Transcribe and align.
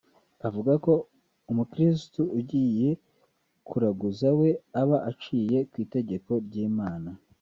Avuga 0.47 0.73
ko 0.85 0.93
umukirisitu 1.51 2.21
ugiye 2.39 2.89
kuraguza 3.67 4.27
we 4.39 4.49
aba 4.81 4.97
aciye 5.11 5.57
ku 5.69 5.75
itegeko 5.85 6.31
ry’Imana 6.45 7.09